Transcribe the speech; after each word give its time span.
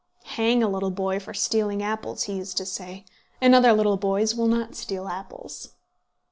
Hang 0.33 0.63
a 0.63 0.67
little 0.67 0.89
boy 0.89 1.19
for 1.19 1.31
stealing 1.31 1.83
apples, 1.83 2.23
he 2.23 2.33
used 2.35 2.57
to 2.57 2.65
say, 2.65 3.05
and 3.39 3.53
other 3.53 3.71
little 3.71 3.97
boys 3.97 4.33
will 4.33 4.47
not 4.47 4.73
steal 4.73 5.07
apples. 5.07 5.73